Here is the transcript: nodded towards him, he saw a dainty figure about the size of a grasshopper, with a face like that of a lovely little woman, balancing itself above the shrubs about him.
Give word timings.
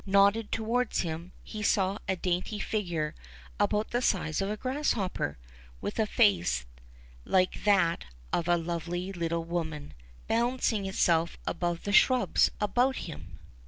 nodded 0.03 0.51
towards 0.51 1.01
him, 1.01 1.31
he 1.43 1.61
saw 1.61 1.95
a 2.07 2.15
dainty 2.15 2.57
figure 2.57 3.13
about 3.59 3.91
the 3.91 4.01
size 4.01 4.41
of 4.41 4.49
a 4.49 4.57
grasshopper, 4.57 5.37
with 5.79 5.99
a 5.99 6.07
face 6.07 6.65
like 7.23 7.65
that 7.65 8.05
of 8.33 8.47
a 8.47 8.57
lovely 8.57 9.13
little 9.13 9.43
woman, 9.43 9.93
balancing 10.25 10.87
itself 10.87 11.37
above 11.45 11.83
the 11.83 11.93
shrubs 11.93 12.49
about 12.59 12.95
him. 12.95 13.37